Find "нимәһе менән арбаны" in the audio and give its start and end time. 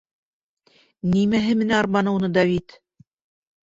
1.13-2.17